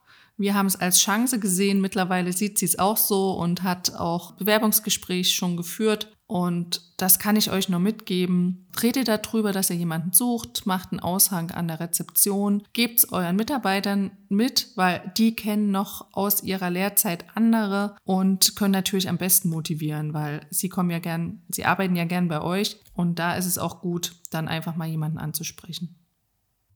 Wir 0.43 0.55
haben 0.55 0.67
es 0.67 0.75
als 0.75 0.99
Chance 0.99 1.39
gesehen. 1.39 1.81
Mittlerweile 1.81 2.33
sieht 2.33 2.59
sie 2.59 2.65
es 2.65 2.77
auch 2.77 2.97
so 2.97 3.31
und 3.31 3.63
hat 3.63 3.95
auch 3.95 4.33
Bewerbungsgespräch 4.33 5.33
schon 5.33 5.57
geführt. 5.57 6.13
Und 6.27 6.83
das 6.97 7.21
kann 7.21 7.37
ich 7.37 7.53
euch 7.53 7.69
nur 7.69 7.79
mitgeben. 7.79 8.67
Redet 8.83 9.07
darüber, 9.07 9.53
dass 9.53 9.71
ihr 9.71 9.77
jemanden 9.77 10.13
sucht, 10.13 10.67
macht 10.67 10.91
einen 10.91 10.99
Aushang 10.99 11.53
an 11.53 11.69
der 11.69 11.79
Rezeption, 11.79 12.65
gebt 12.73 12.99
es 12.99 13.13
euren 13.13 13.37
Mitarbeitern 13.37 14.11
mit, 14.29 14.73
weil 14.75 15.13
die 15.17 15.37
kennen 15.37 15.71
noch 15.71 16.09
aus 16.13 16.43
ihrer 16.43 16.71
Lehrzeit 16.71 17.25
andere 17.37 17.95
und 18.03 18.57
können 18.57 18.73
natürlich 18.73 19.09
am 19.09 19.19
besten 19.19 19.49
motivieren, 19.49 20.13
weil 20.13 20.45
sie 20.51 20.69
kommen 20.69 20.91
ja 20.91 20.99
gern, 20.99 21.43
sie 21.51 21.67
arbeiten 21.67 21.95
ja 21.95 22.05
gern 22.05 22.27
bei 22.27 22.41
euch 22.41 22.79
und 22.95 23.21
da 23.21 23.37
ist 23.37 23.47
es 23.47 23.59
auch 23.59 23.81
gut, 23.81 24.17
dann 24.31 24.49
einfach 24.49 24.75
mal 24.75 24.89
jemanden 24.89 25.19
anzusprechen. 25.19 25.95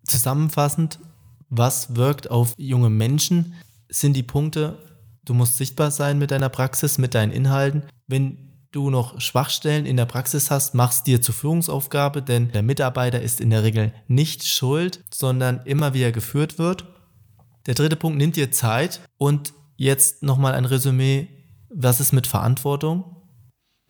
Zusammenfassend, 0.05 1.01
was 1.49 1.97
wirkt 1.97 2.31
auf 2.31 2.55
junge 2.57 2.91
Menschen, 2.91 3.55
sind 3.89 4.15
die 4.17 4.23
Punkte, 4.23 4.79
du 5.25 5.35
musst 5.35 5.57
sichtbar 5.57 5.91
sein 5.91 6.19
mit 6.19 6.31
deiner 6.31 6.49
Praxis, 6.49 6.99
mit 6.99 7.15
deinen 7.15 7.33
Inhalten. 7.33 7.85
Wenn 8.07 8.47
du 8.73 8.91
noch 8.91 9.21
Schwachstellen 9.21 9.87
in 9.87 9.97
der 9.97 10.07
Praxis 10.07 10.51
hast, 10.51 10.75
mach's 10.75 11.03
dir 11.03 11.23
zur 11.23 11.35
Führungsaufgabe, 11.35 12.23
denn 12.23 12.53
der 12.53 12.63
Mitarbeiter 12.63 13.21
ist 13.21 13.41
in 13.41 13.51
der 13.51 13.63
Regel 13.63 13.93
nicht 14.07 14.45
schuld, 14.47 15.03
sondern 15.13 15.61
immer 15.65 15.95
wieder 15.95 16.13
geführt 16.13 16.59
wird. 16.59 16.85
Der 17.67 17.75
dritte 17.75 17.97
Punkt 17.97 18.19
nimmt 18.19 18.37
dir 18.37 18.51
Zeit 18.51 19.01
und 19.19 19.53
jetzt 19.77 20.23
nochmal 20.23 20.55
ein 20.55 20.65
Resümee. 20.65 21.29
Was 21.69 22.01
ist 22.01 22.13
mit 22.13 22.27
Verantwortung? 22.27 23.17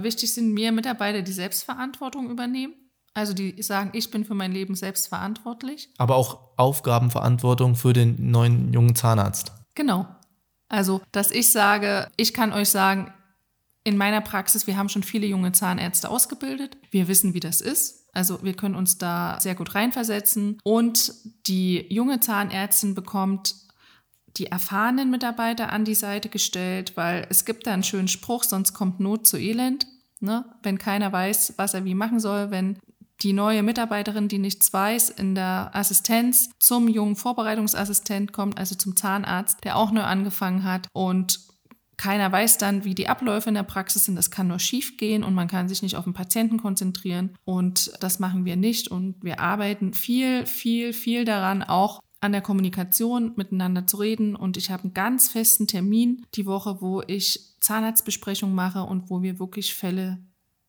Wichtig 0.00 0.32
sind 0.32 0.52
mir 0.52 0.72
Mitarbeiter, 0.72 1.22
die 1.22 1.32
Selbstverantwortung 1.32 2.30
übernehmen. 2.30 2.74
Also 3.16 3.32
die 3.32 3.62
sagen, 3.62 3.88
ich 3.94 4.10
bin 4.10 4.26
für 4.26 4.34
mein 4.34 4.52
Leben 4.52 4.74
selbst 4.74 5.08
verantwortlich. 5.08 5.88
Aber 5.96 6.16
auch 6.16 6.38
Aufgabenverantwortung 6.58 7.74
für 7.74 7.94
den 7.94 8.30
neuen 8.30 8.74
jungen 8.74 8.94
Zahnarzt. 8.94 9.52
Genau. 9.74 10.06
Also, 10.68 11.00
dass 11.12 11.30
ich 11.30 11.50
sage, 11.50 12.08
ich 12.18 12.34
kann 12.34 12.52
euch 12.52 12.68
sagen, 12.68 13.10
in 13.84 13.96
meiner 13.96 14.20
Praxis, 14.20 14.66
wir 14.66 14.76
haben 14.76 14.90
schon 14.90 15.02
viele 15.02 15.26
junge 15.26 15.52
Zahnärzte 15.52 16.10
ausgebildet. 16.10 16.76
Wir 16.90 17.08
wissen, 17.08 17.32
wie 17.32 17.40
das 17.40 17.62
ist. 17.62 18.06
Also 18.12 18.42
wir 18.42 18.52
können 18.52 18.74
uns 18.74 18.98
da 18.98 19.38
sehr 19.40 19.54
gut 19.54 19.74
reinversetzen. 19.74 20.58
Und 20.62 21.10
die 21.46 21.86
junge 21.88 22.20
Zahnärztin 22.20 22.94
bekommt 22.94 23.54
die 24.36 24.48
erfahrenen 24.48 25.10
Mitarbeiter 25.10 25.72
an 25.72 25.86
die 25.86 25.94
Seite 25.94 26.28
gestellt, 26.28 26.98
weil 26.98 27.26
es 27.30 27.46
gibt 27.46 27.66
da 27.66 27.72
einen 27.72 27.82
schönen 27.82 28.08
Spruch, 28.08 28.44
sonst 28.44 28.74
kommt 28.74 29.00
Not 29.00 29.26
zu 29.26 29.38
Elend. 29.38 29.86
Ne? 30.20 30.44
Wenn 30.62 30.76
keiner 30.76 31.12
weiß, 31.12 31.54
was 31.56 31.72
er 31.72 31.86
wie 31.86 31.94
machen 31.94 32.20
soll, 32.20 32.50
wenn 32.50 32.78
die 33.22 33.32
neue 33.32 33.62
Mitarbeiterin, 33.62 34.28
die 34.28 34.38
nichts 34.38 34.72
weiß, 34.72 35.10
in 35.10 35.34
der 35.34 35.70
Assistenz 35.74 36.50
zum 36.58 36.88
jungen 36.88 37.16
Vorbereitungsassistent 37.16 38.32
kommt, 38.32 38.58
also 38.58 38.74
zum 38.74 38.96
Zahnarzt, 38.96 39.64
der 39.64 39.76
auch 39.76 39.90
neu 39.90 40.02
angefangen 40.02 40.64
hat 40.64 40.88
und 40.92 41.46
keiner 41.96 42.30
weiß 42.30 42.58
dann, 42.58 42.84
wie 42.84 42.94
die 42.94 43.08
Abläufe 43.08 43.48
in 43.48 43.54
der 43.54 43.62
Praxis 43.62 44.04
sind. 44.04 44.16
Das 44.16 44.30
kann 44.30 44.48
nur 44.48 44.58
schief 44.58 44.96
gehen 44.98 45.24
und 45.24 45.34
man 45.34 45.48
kann 45.48 45.68
sich 45.68 45.82
nicht 45.82 45.96
auf 45.96 46.04
den 46.04 46.12
Patienten 46.12 46.58
konzentrieren. 46.58 47.34
Und 47.44 47.92
das 48.00 48.18
machen 48.18 48.44
wir 48.44 48.56
nicht. 48.56 48.88
Und 48.88 49.16
wir 49.22 49.40
arbeiten 49.40 49.94
viel, 49.94 50.44
viel, 50.44 50.92
viel 50.92 51.24
daran, 51.24 51.62
auch 51.62 52.00
an 52.20 52.32
der 52.32 52.42
Kommunikation 52.42 53.32
miteinander 53.36 53.86
zu 53.86 53.96
reden. 53.96 54.36
Und 54.36 54.56
ich 54.56 54.70
habe 54.70 54.84
einen 54.84 54.94
ganz 54.94 55.28
festen 55.28 55.66
Termin 55.66 56.26
die 56.34 56.46
Woche, 56.46 56.80
wo 56.80 57.02
ich 57.06 57.56
Zahnarztbesprechung 57.60 58.54
mache 58.54 58.82
und 58.82 59.08
wo 59.08 59.22
wir 59.22 59.38
wirklich 59.38 59.74
Fälle 59.74 60.18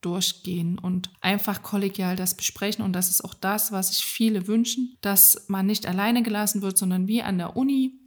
durchgehen 0.01 0.79
und 0.79 1.09
einfach 1.21 1.63
kollegial 1.63 2.15
das 2.15 2.35
besprechen. 2.35 2.83
Und 2.83 2.93
das 2.93 3.09
ist 3.09 3.23
auch 3.23 3.33
das, 3.33 3.71
was 3.71 3.89
sich 3.89 4.05
viele 4.05 4.47
wünschen, 4.47 4.95
dass 5.01 5.45
man 5.47 5.65
nicht 5.65 5.85
alleine 5.87 6.23
gelassen 6.23 6.61
wird, 6.61 6.77
sondern 6.77 7.07
wie 7.07 7.23
an 7.23 7.37
der 7.37 7.57
Uni 7.57 7.99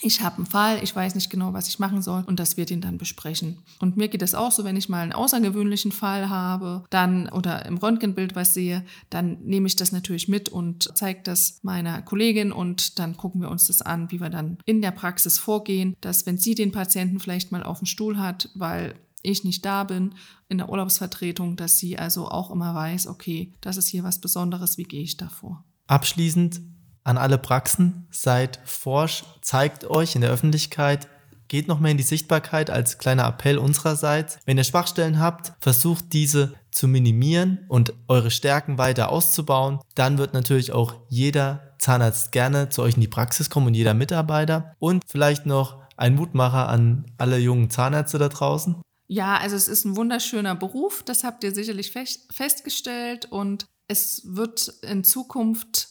ich 0.00 0.20
habe 0.20 0.36
einen 0.36 0.46
Fall, 0.46 0.82
ich 0.82 0.94
weiß 0.94 1.14
nicht 1.14 1.30
genau, 1.30 1.52
was 1.52 1.68
ich 1.68 1.78
machen 1.78 2.02
soll 2.02 2.22
und 2.26 2.38
das 2.38 2.56
wird 2.56 2.70
ihn 2.70 2.80
dann 2.80 2.98
besprechen. 2.98 3.58
Und 3.80 3.96
mir 3.96 4.08
geht 4.08 4.22
es 4.22 4.34
auch 4.34 4.52
so, 4.52 4.64
wenn 4.64 4.76
ich 4.76 4.88
mal 4.88 5.02
einen 5.02 5.12
außergewöhnlichen 5.12 5.92
Fall 5.92 6.28
habe, 6.28 6.84
dann 6.90 7.28
oder 7.28 7.66
im 7.66 7.78
Röntgenbild 7.78 8.36
was 8.36 8.54
sehe, 8.54 8.84
dann 9.10 9.38
nehme 9.42 9.66
ich 9.66 9.76
das 9.76 9.92
natürlich 9.92 10.28
mit 10.28 10.48
und 10.48 10.90
zeige 10.94 11.22
das 11.24 11.60
meiner 11.62 12.02
Kollegin 12.02 12.52
und 12.52 12.98
dann 12.98 13.16
gucken 13.16 13.40
wir 13.40 13.50
uns 13.50 13.66
das 13.66 13.82
an, 13.82 14.10
wie 14.10 14.20
wir 14.20 14.30
dann 14.30 14.58
in 14.64 14.82
der 14.82 14.92
Praxis 14.92 15.38
vorgehen, 15.38 15.96
dass 16.00 16.26
wenn 16.26 16.38
sie 16.38 16.54
den 16.54 16.72
Patienten 16.72 17.18
vielleicht 17.18 17.50
mal 17.50 17.64
auf 17.64 17.78
dem 17.78 17.86
Stuhl 17.86 18.18
hat, 18.18 18.50
weil 18.54 18.94
ich 19.22 19.44
nicht 19.44 19.64
da 19.64 19.84
bin 19.84 20.14
in 20.48 20.58
der 20.58 20.68
Urlaubsvertretung, 20.68 21.56
dass 21.56 21.78
sie 21.78 21.98
also 21.98 22.28
auch 22.28 22.50
immer 22.50 22.74
weiß, 22.74 23.06
okay, 23.06 23.54
das 23.60 23.76
ist 23.76 23.88
hier 23.88 24.04
was 24.04 24.20
Besonderes, 24.20 24.78
wie 24.78 24.84
gehe 24.84 25.02
ich 25.02 25.16
davor. 25.16 25.64
Abschließend 25.86 26.60
an 27.04 27.16
alle 27.16 27.38
Praxen, 27.38 28.06
seid 28.10 28.60
forsch, 28.64 29.24
zeigt 29.40 29.84
euch 29.86 30.14
in 30.14 30.20
der 30.20 30.30
Öffentlichkeit, 30.30 31.08
geht 31.48 31.66
noch 31.66 31.80
mehr 31.80 31.90
in 31.90 31.96
die 31.96 32.02
Sichtbarkeit 32.02 32.70
als 32.70 32.98
kleiner 32.98 33.26
Appell 33.26 33.58
unsererseits. 33.58 34.38
Wenn 34.44 34.58
ihr 34.58 34.64
Schwachstellen 34.64 35.18
habt, 35.18 35.54
versucht 35.60 36.12
diese 36.12 36.54
zu 36.70 36.86
minimieren 36.86 37.64
und 37.68 37.94
eure 38.06 38.30
Stärken 38.30 38.78
weiter 38.78 39.10
auszubauen. 39.10 39.80
Dann 39.94 40.18
wird 40.18 40.34
natürlich 40.34 40.72
auch 40.72 40.94
jeder 41.08 41.74
Zahnarzt 41.78 42.32
gerne 42.32 42.68
zu 42.68 42.82
euch 42.82 42.94
in 42.94 43.00
die 43.00 43.08
Praxis 43.08 43.50
kommen 43.50 43.68
und 43.68 43.74
jeder 43.74 43.94
Mitarbeiter. 43.94 44.74
Und 44.78 45.02
vielleicht 45.06 45.46
noch 45.46 45.78
ein 45.96 46.14
Mutmacher 46.14 46.68
an 46.68 47.06
alle 47.16 47.38
jungen 47.38 47.70
Zahnärzte 47.70 48.18
da 48.18 48.28
draußen. 48.28 48.76
Ja, 49.08 49.38
also 49.38 49.56
es 49.56 49.68
ist 49.68 49.84
ein 49.84 49.96
wunderschöner 49.96 50.54
Beruf, 50.54 51.02
das 51.02 51.24
habt 51.24 51.42
ihr 51.42 51.54
sicherlich 51.54 51.92
festgestellt 51.92 53.26
und 53.30 53.66
es 53.88 54.22
wird 54.24 54.68
in 54.82 55.02
Zukunft 55.02 55.88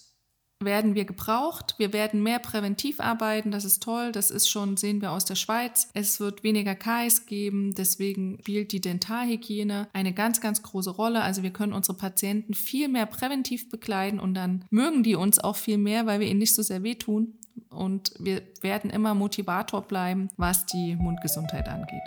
werden 0.59 0.95
wir 0.95 1.05
gebraucht. 1.05 1.75
Wir 1.77 1.93
werden 1.93 2.23
mehr 2.23 2.39
präventiv 2.39 2.99
arbeiten. 2.99 3.51
Das 3.51 3.65
ist 3.65 3.83
toll. 3.83 4.11
Das 4.11 4.31
ist 4.31 4.49
schon, 4.49 4.75
sehen 4.77 5.01
wir 5.01 5.11
aus 5.11 5.25
der 5.25 5.35
Schweiz. 5.35 5.89
Es 5.93 6.19
wird 6.19 6.43
weniger 6.43 6.75
KS 6.75 7.25
geben. 7.25 7.75
Deswegen 7.75 8.39
spielt 8.41 8.71
die 8.71 8.81
Dentalhygiene 8.81 9.87
eine 9.93 10.13
ganz, 10.13 10.41
ganz 10.41 10.63
große 10.63 10.89
Rolle. 10.89 11.21
Also 11.21 11.43
wir 11.43 11.51
können 11.51 11.73
unsere 11.73 11.97
Patienten 11.97 12.53
viel 12.53 12.87
mehr 12.87 13.05
präventiv 13.05 13.69
begleiten 13.69 14.19
und 14.19 14.33
dann 14.33 14.65
mögen 14.71 15.03
die 15.03 15.15
uns 15.15 15.39
auch 15.39 15.55
viel 15.55 15.77
mehr, 15.77 16.05
weil 16.05 16.19
wir 16.19 16.27
ihnen 16.27 16.39
nicht 16.39 16.55
so 16.55 16.63
sehr 16.63 16.83
wehtun. 16.83 17.35
Und 17.69 18.13
wir 18.19 18.41
werden 18.61 18.89
immer 18.89 19.13
Motivator 19.13 19.83
bleiben, 19.83 20.29
was 20.37 20.65
die 20.65 20.95
Mundgesundheit 20.95 21.67
angeht. 21.67 22.03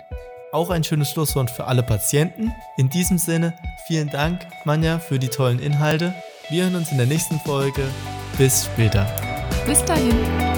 Auch 0.51 0.69
ein 0.69 0.83
schönes 0.83 1.11
Schlusswort 1.11 1.49
für 1.49 1.65
alle 1.65 1.81
Patienten. 1.81 2.53
In 2.75 2.89
diesem 2.89 3.17
Sinne, 3.17 3.53
vielen 3.87 4.09
Dank, 4.09 4.45
Manja, 4.65 4.99
für 4.99 5.17
die 5.17 5.29
tollen 5.29 5.59
Inhalte. 5.59 6.13
Wir 6.49 6.63
hören 6.63 6.75
uns 6.75 6.91
in 6.91 6.97
der 6.97 7.07
nächsten 7.07 7.39
Folge. 7.39 7.83
Bis 8.37 8.65
später. 8.65 9.07
Bis 9.65 9.83
dahin. 9.85 10.50